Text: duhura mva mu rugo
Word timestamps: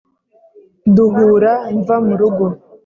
duhura 0.95 1.53
mva 1.79 1.95
mu 2.05 2.13
rugo 2.19 2.45